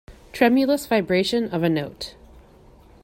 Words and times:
Tremulous 0.33 0.87
vibration 0.87 1.47
of 1.51 1.61
a 1.61 1.69
note. 1.69 2.15